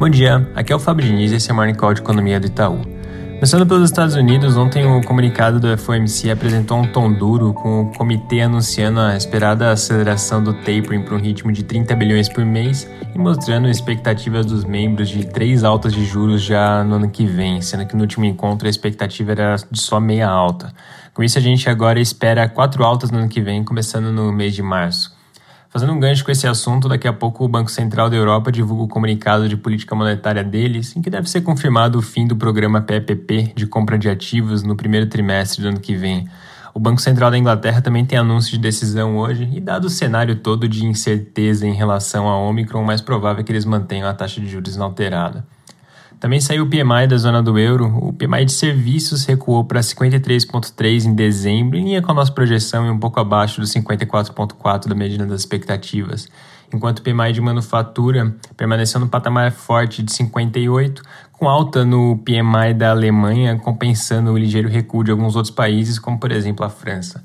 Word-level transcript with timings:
Bom 0.00 0.08
dia, 0.08 0.50
aqui 0.54 0.72
é 0.72 0.76
o 0.76 0.78
Fábio 0.78 1.04
Diniz 1.04 1.30
e 1.30 1.34
esse 1.34 1.50
é 1.50 1.52
o 1.52 1.56
Morning 1.56 1.74
Call 1.74 1.92
de 1.92 2.00
Economia 2.00 2.40
do 2.40 2.46
Itaú. 2.46 2.80
Começando 3.34 3.66
pelos 3.66 3.84
Estados 3.84 4.14
Unidos, 4.14 4.56
ontem 4.56 4.86
o 4.86 5.02
comunicado 5.02 5.60
do 5.60 5.76
FOMC 5.76 6.30
apresentou 6.30 6.78
um 6.78 6.90
tom 6.90 7.12
duro, 7.12 7.52
com 7.52 7.82
o 7.82 7.92
comitê 7.92 8.40
anunciando 8.40 8.98
a 8.98 9.14
esperada 9.14 9.70
aceleração 9.70 10.42
do 10.42 10.54
tapering 10.54 11.02
para 11.02 11.14
um 11.14 11.18
ritmo 11.18 11.52
de 11.52 11.64
30 11.64 11.94
bilhões 11.96 12.30
por 12.30 12.46
mês 12.46 12.88
e 13.14 13.18
mostrando 13.18 13.68
expectativas 13.68 14.46
dos 14.46 14.64
membros 14.64 15.10
de 15.10 15.26
três 15.26 15.64
altas 15.64 15.92
de 15.92 16.02
juros 16.06 16.40
já 16.40 16.82
no 16.82 16.94
ano 16.94 17.10
que 17.10 17.26
vem, 17.26 17.60
sendo 17.60 17.84
que 17.84 17.94
no 17.94 18.00
último 18.00 18.24
encontro 18.24 18.66
a 18.66 18.70
expectativa 18.70 19.32
era 19.32 19.56
de 19.70 19.82
só 19.82 20.00
meia 20.00 20.30
alta. 20.30 20.72
Com 21.12 21.22
isso, 21.22 21.36
a 21.36 21.42
gente 21.42 21.68
agora 21.68 22.00
espera 22.00 22.48
quatro 22.48 22.82
altas 22.84 23.10
no 23.10 23.18
ano 23.18 23.28
que 23.28 23.42
vem, 23.42 23.62
começando 23.62 24.10
no 24.10 24.32
mês 24.32 24.54
de 24.54 24.62
março. 24.62 25.19
Fazendo 25.70 25.92
um 25.92 26.00
gancho 26.00 26.24
com 26.24 26.32
esse 26.32 26.48
assunto, 26.48 26.88
daqui 26.88 27.06
a 27.06 27.12
pouco 27.12 27.44
o 27.44 27.48
Banco 27.48 27.70
Central 27.70 28.10
da 28.10 28.16
Europa 28.16 28.50
divulga 28.50 28.82
o 28.82 28.88
comunicado 28.88 29.48
de 29.48 29.56
política 29.56 29.94
monetária 29.94 30.42
deles, 30.42 30.96
em 30.96 31.00
que 31.00 31.08
deve 31.08 31.30
ser 31.30 31.42
confirmado 31.42 31.96
o 31.96 32.02
fim 32.02 32.26
do 32.26 32.34
programa 32.34 32.80
PPP 32.80 33.52
de 33.54 33.68
compra 33.68 33.96
de 33.96 34.08
ativos 34.08 34.64
no 34.64 34.74
primeiro 34.74 35.06
trimestre 35.06 35.62
do 35.62 35.68
ano 35.68 35.78
que 35.78 35.94
vem. 35.94 36.28
O 36.74 36.80
Banco 36.80 37.00
Central 37.00 37.30
da 37.30 37.38
Inglaterra 37.38 37.80
também 37.80 38.04
tem 38.04 38.18
anúncio 38.18 38.50
de 38.50 38.58
decisão 38.58 39.16
hoje, 39.16 39.48
e 39.52 39.60
dado 39.60 39.84
o 39.84 39.90
cenário 39.90 40.34
todo 40.34 40.68
de 40.68 40.84
incerteza 40.84 41.64
em 41.64 41.72
relação 41.72 42.26
a 42.28 42.36
Omicron, 42.36 42.82
mais 42.82 43.00
provável 43.00 43.40
é 43.40 43.44
que 43.44 43.52
eles 43.52 43.64
mantenham 43.64 44.08
a 44.08 44.12
taxa 44.12 44.40
de 44.40 44.48
juros 44.48 44.74
inalterada. 44.74 45.46
Também 46.20 46.38
saiu 46.38 46.64
o 46.64 46.66
PMI 46.68 47.06
da 47.08 47.16
zona 47.16 47.42
do 47.42 47.58
euro. 47.58 47.86
O 47.86 48.12
PMI 48.12 48.44
de 48.44 48.52
serviços 48.52 49.24
recuou 49.24 49.64
para 49.64 49.80
53,3 49.80 51.06
em 51.06 51.14
dezembro, 51.14 51.78
em 51.78 51.84
linha 51.84 52.02
com 52.02 52.12
a 52.12 52.14
nossa 52.14 52.30
projeção 52.30 52.86
e 52.86 52.90
um 52.90 52.98
pouco 52.98 53.18
abaixo 53.18 53.58
dos 53.58 53.72
54,4 53.72 54.86
da 54.86 54.94
medida 54.94 55.24
das 55.24 55.40
expectativas. 55.40 56.28
Enquanto 56.72 56.98
o 56.98 57.02
PMI 57.02 57.32
de 57.32 57.40
manufatura 57.40 58.36
permaneceu 58.54 59.00
no 59.00 59.08
patamar 59.08 59.50
forte 59.50 60.02
de 60.02 60.12
58, 60.12 61.02
com 61.32 61.48
alta 61.48 61.86
no 61.86 62.18
PMI 62.18 62.74
da 62.76 62.90
Alemanha, 62.90 63.58
compensando 63.58 64.30
o 64.30 64.36
ligeiro 64.36 64.68
recuo 64.68 65.02
de 65.02 65.10
alguns 65.10 65.34
outros 65.36 65.52
países, 65.52 65.98
como 65.98 66.20
por 66.20 66.30
exemplo 66.30 66.66
a 66.66 66.68
França. 66.68 67.24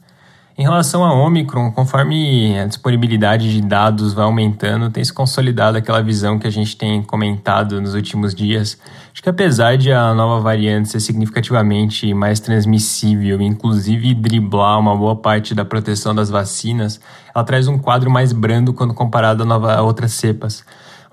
Em 0.57 0.63
relação 0.63 1.03
a 1.03 1.13
Omicron, 1.13 1.69
conforme 1.73 2.57
a 2.57 2.65
disponibilidade 2.65 3.51
de 3.51 3.59
dados 3.59 4.13
vai 4.13 4.23
aumentando, 4.23 4.89
tem 4.89 5.03
se 5.03 5.11
consolidado 5.11 5.77
aquela 5.77 6.01
visão 6.01 6.39
que 6.39 6.47
a 6.47 6.49
gente 6.49 6.77
tem 6.77 7.03
comentado 7.03 7.81
nos 7.81 7.93
últimos 7.93 8.33
dias, 8.33 8.79
de 9.13 9.21
que 9.21 9.27
apesar 9.27 9.77
de 9.77 9.91
a 9.91 10.13
nova 10.13 10.41
variante 10.41 10.87
ser 10.87 11.01
significativamente 11.01 12.13
mais 12.13 12.39
transmissível, 12.39 13.41
inclusive 13.41 14.13
driblar 14.13 14.79
uma 14.79 14.95
boa 14.95 15.17
parte 15.17 15.53
da 15.53 15.65
proteção 15.65 16.15
das 16.15 16.29
vacinas, 16.29 17.01
ela 17.35 17.43
traz 17.43 17.67
um 17.67 17.77
quadro 17.77 18.09
mais 18.09 18.31
brando 18.31 18.73
quando 18.73 18.93
comparado 18.93 19.43
a, 19.43 19.45
nova, 19.45 19.73
a 19.73 19.81
outras 19.81 20.13
cepas. 20.13 20.63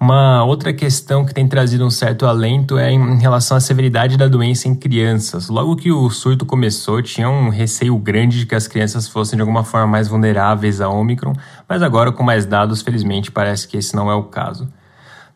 Uma 0.03 0.42
outra 0.42 0.72
questão 0.72 1.25
que 1.25 1.33
tem 1.33 1.47
trazido 1.47 1.86
um 1.86 1.91
certo 1.91 2.27
alento 2.27 2.77
é 2.77 2.91
em 2.91 3.20
relação 3.20 3.56
à 3.56 3.61
severidade 3.61 4.17
da 4.17 4.27
doença 4.27 4.67
em 4.67 4.75
crianças. 4.75 5.48
Logo 5.48 5.77
que 5.77 5.92
o 5.92 6.11
surto 6.11 6.45
começou, 6.45 7.00
tinha 7.00 7.31
um 7.31 7.50
receio 7.50 7.97
grande 7.98 8.41
de 8.41 8.47
que 8.47 8.56
as 8.56 8.67
crianças 8.67 9.06
fossem 9.06 9.36
de 9.36 9.42
alguma 9.42 9.62
forma 9.62 9.86
mais 9.86 10.08
vulneráveis 10.08 10.80
a 10.80 10.89
Omicron, 10.89 11.34
mas 11.69 11.83
agora 11.83 12.11
com 12.11 12.25
mais 12.25 12.45
dados, 12.45 12.83
felizmente 12.83 13.30
parece 13.30 13.69
que 13.69 13.77
esse 13.77 13.95
não 13.95 14.11
é 14.11 14.14
o 14.17 14.25
caso. 14.25 14.69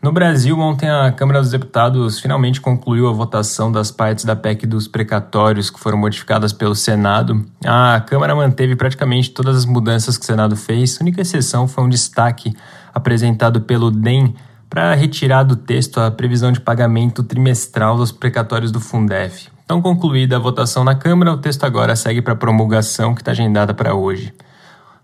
No 0.03 0.11
Brasil, 0.11 0.59
ontem 0.59 0.91
a 0.91 1.13
Câmara 1.13 1.41
dos 1.41 1.53
Deputados 1.53 2.19
finalmente 2.19 2.61
concluiu 2.61 3.09
a 3.09 3.13
votação 3.13 3.71
das 3.71 3.93
partes 3.93 4.25
da 4.25 4.35
PEC 4.35 4.67
dos 4.67 4.89
precatórios 4.89 5.71
que 5.71 5.79
foram 5.79 5.97
modificadas 5.97 6.53
pelo 6.53 6.75
Senado. 6.75 7.47
A 7.65 8.01
Câmara 8.01 8.35
manteve 8.35 8.75
praticamente 8.75 9.31
todas 9.31 9.59
as 9.59 9.65
mudanças 9.65 10.19
que 10.19 10.25
o 10.25 10.27
Senado 10.27 10.57
fez, 10.57 10.99
a 10.99 11.05
única 11.05 11.23
exceção 11.23 11.69
foi 11.69 11.85
um 11.85 11.89
destaque 11.89 12.53
apresentado 12.93 13.61
pelo 13.61 13.93
DEM 13.93 14.35
para 14.69 14.95
retirar 14.95 15.43
do 15.43 15.57
texto 15.57 15.99
a 15.99 16.11
previsão 16.11 16.53
de 16.53 16.61
pagamento 16.61 17.23
trimestral 17.23 17.97
dos 17.97 18.13
precatórios 18.13 18.71
do 18.73 18.81
Fundef. 18.81 19.49
Então, 19.65 19.83
concluída 19.83 20.37
a 20.37 20.39
votação 20.39 20.85
na 20.85 20.95
Câmara, 20.95 21.33
o 21.33 21.39
texto 21.39 21.65
agora 21.65 21.97
segue 21.97 22.23
para 22.23 22.35
a 22.35 22.37
promulgação 22.37 23.15
que 23.15 23.21
está 23.21 23.33
agendada 23.33 23.75
para 23.75 23.95
hoje. 23.95 24.33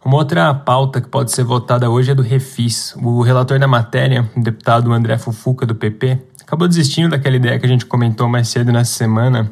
Uma 0.04 0.16
outra 0.16 0.52
pauta 0.52 1.00
que 1.00 1.08
pode 1.08 1.30
ser 1.30 1.44
votada 1.44 1.88
hoje 1.88 2.10
é 2.10 2.14
do 2.14 2.22
Refis. 2.22 2.94
O 3.02 3.22
relator 3.22 3.58
da 3.58 3.68
matéria, 3.68 4.28
o 4.36 4.40
deputado 4.40 4.92
André 4.92 5.16
Fufuca, 5.16 5.64
do 5.64 5.74
PP, 5.74 6.18
acabou 6.42 6.66
desistindo 6.66 7.10
daquela 7.10 7.36
ideia 7.36 7.58
que 7.58 7.66
a 7.66 7.68
gente 7.68 7.86
comentou 7.86 8.28
mais 8.28 8.48
cedo 8.48 8.72
nessa 8.72 8.92
semana 8.92 9.50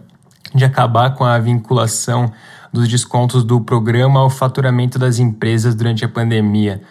de 0.54 0.65
acabar 0.65 1.15
com 1.15 1.25
a 1.25 1.38
vinculação 1.38 2.32
dos 2.72 2.88
descontos 2.88 3.44
do 3.44 3.60
programa 3.60 4.21
ao 4.21 4.31
faturamento 4.31 4.98
das 4.98 5.19
empresas 5.19 5.75
durante 5.75 6.04
a 6.04 6.09
pandemia. 6.09 6.82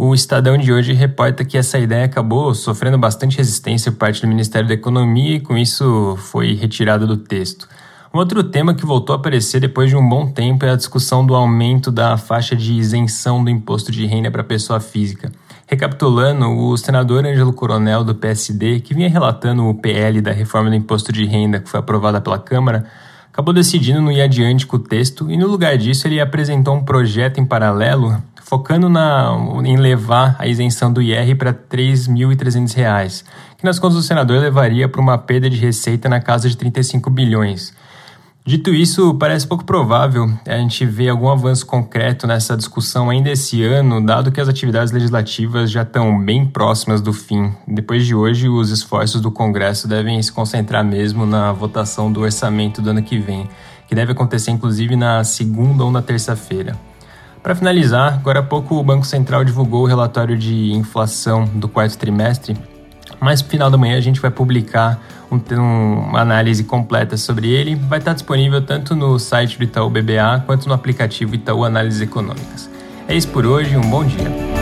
O 0.00 0.14
Estadão 0.14 0.56
de 0.56 0.72
hoje 0.72 0.92
reporta 0.92 1.44
que 1.44 1.58
essa 1.58 1.76
ideia 1.76 2.04
acabou 2.04 2.54
sofrendo 2.54 2.96
bastante 2.96 3.36
resistência 3.36 3.90
por 3.90 3.98
parte 3.98 4.20
do 4.20 4.28
Ministério 4.28 4.68
da 4.68 4.74
Economia 4.74 5.34
e 5.34 5.40
com 5.40 5.58
isso 5.58 6.16
foi 6.18 6.54
retirada 6.54 7.04
do 7.04 7.16
texto. 7.16 7.68
Um 8.14 8.18
outro 8.18 8.44
tema 8.44 8.74
que 8.74 8.86
voltou 8.86 9.12
a 9.12 9.18
aparecer 9.18 9.60
depois 9.60 9.90
de 9.90 9.96
um 9.96 10.08
bom 10.08 10.30
tempo 10.30 10.64
é 10.64 10.70
a 10.70 10.76
discussão 10.76 11.26
do 11.26 11.34
aumento 11.34 11.90
da 11.90 12.16
faixa 12.16 12.54
de 12.54 12.74
isenção 12.74 13.42
do 13.42 13.50
imposto 13.50 13.90
de 13.90 14.06
renda 14.06 14.30
para 14.30 14.44
pessoa 14.44 14.78
física. 14.78 15.32
Recapitulando, 15.66 16.46
o 16.48 16.76
senador 16.76 17.26
Ângelo 17.26 17.52
Coronel, 17.52 18.04
do 18.04 18.14
PSD, 18.14 18.78
que 18.78 18.94
vinha 18.94 19.10
relatando 19.10 19.66
o 19.66 19.74
PL 19.74 20.20
da 20.20 20.30
reforma 20.30 20.70
do 20.70 20.76
imposto 20.76 21.12
de 21.12 21.26
renda 21.26 21.58
que 21.58 21.68
foi 21.68 21.80
aprovada 21.80 22.20
pela 22.20 22.38
Câmara, 22.38 22.86
acabou 23.32 23.52
decidindo 23.52 24.00
não 24.00 24.12
ir 24.12 24.22
adiante 24.22 24.64
com 24.64 24.76
o 24.76 24.80
texto 24.80 25.28
e, 25.28 25.36
no 25.36 25.48
lugar 25.48 25.76
disso, 25.76 26.06
ele 26.06 26.20
apresentou 26.20 26.76
um 26.76 26.84
projeto 26.84 27.40
em 27.40 27.44
paralelo 27.44 28.22
focando 28.48 28.88
na, 28.88 29.36
em 29.62 29.76
levar 29.76 30.34
a 30.38 30.46
isenção 30.46 30.90
do 30.90 31.02
IR 31.02 31.36
para 31.36 31.50
R$ 31.50 31.58
3.300, 31.70 33.22
que 33.58 33.64
nas 33.64 33.78
contas 33.78 33.98
do 33.98 34.02
senador 34.02 34.40
levaria 34.40 34.88
para 34.88 35.02
uma 35.02 35.18
perda 35.18 35.50
de 35.50 35.58
receita 35.58 36.08
na 36.08 36.18
casa 36.18 36.48
de 36.48 36.56
35 36.56 37.10
bilhões. 37.10 37.74
Dito 38.46 38.70
isso, 38.70 39.14
parece 39.16 39.46
pouco 39.46 39.66
provável 39.66 40.32
a 40.46 40.56
gente 40.56 40.86
ver 40.86 41.10
algum 41.10 41.28
avanço 41.28 41.66
concreto 41.66 42.26
nessa 42.26 42.56
discussão 42.56 43.10
ainda 43.10 43.30
esse 43.30 43.62
ano, 43.62 44.02
dado 44.02 44.32
que 44.32 44.40
as 44.40 44.48
atividades 44.48 44.94
legislativas 44.94 45.70
já 45.70 45.82
estão 45.82 46.18
bem 46.18 46.46
próximas 46.46 47.02
do 47.02 47.12
fim. 47.12 47.52
Depois 47.66 48.06
de 48.06 48.14
hoje, 48.14 48.48
os 48.48 48.70
esforços 48.70 49.20
do 49.20 49.30
Congresso 49.30 49.86
devem 49.86 50.22
se 50.22 50.32
concentrar 50.32 50.82
mesmo 50.82 51.26
na 51.26 51.52
votação 51.52 52.10
do 52.10 52.22
orçamento 52.22 52.80
do 52.80 52.88
ano 52.88 53.02
que 53.02 53.18
vem, 53.18 53.46
que 53.86 53.94
deve 53.94 54.12
acontecer 54.12 54.52
inclusive 54.52 54.96
na 54.96 55.22
segunda 55.22 55.84
ou 55.84 55.90
na 55.90 56.00
terça-feira. 56.00 56.74
Para 57.48 57.54
finalizar, 57.54 58.12
agora 58.12 58.40
há 58.40 58.42
pouco 58.42 58.74
o 58.74 58.82
Banco 58.82 59.06
Central 59.06 59.42
divulgou 59.42 59.84
o 59.84 59.86
relatório 59.86 60.36
de 60.36 60.70
inflação 60.74 61.46
do 61.46 61.66
quarto 61.66 61.96
trimestre, 61.96 62.54
mas 63.18 63.42
no 63.42 63.48
final 63.48 63.70
da 63.70 63.78
manhã 63.78 63.96
a 63.96 64.02
gente 64.02 64.20
vai 64.20 64.30
publicar 64.30 65.00
um, 65.32 65.40
um, 65.58 65.98
uma 66.10 66.20
análise 66.20 66.62
completa 66.62 67.16
sobre 67.16 67.48
ele. 67.48 67.74
Vai 67.74 68.00
estar 68.00 68.12
disponível 68.12 68.60
tanto 68.60 68.94
no 68.94 69.18
site 69.18 69.56
do 69.56 69.64
Itaú 69.64 69.88
BBA 69.88 70.42
quanto 70.44 70.68
no 70.68 70.74
aplicativo 70.74 71.34
Itaú 71.34 71.64
Análises 71.64 72.02
Econômicas. 72.02 72.68
É 73.08 73.16
isso 73.16 73.28
por 73.28 73.46
hoje, 73.46 73.74
um 73.78 73.88
bom 73.88 74.04
dia. 74.04 74.57